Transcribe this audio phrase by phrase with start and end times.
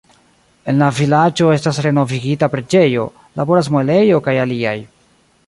[0.71, 3.05] En la vilaĝo estas renovigita preĝejo,
[3.43, 4.77] laboras muelejo kaj aliaj.